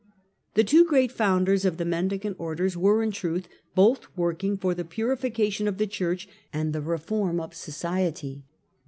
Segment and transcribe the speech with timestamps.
[0.55, 4.83] The two great founders of the Mendicant Orders were, in truth, both working for the
[4.83, 8.43] purification of the Church and the reform of society.